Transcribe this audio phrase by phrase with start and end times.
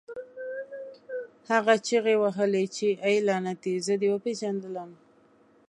[1.51, 4.89] هغه چیغې وهلې چې اې لعنتي زه دې وپېژندلم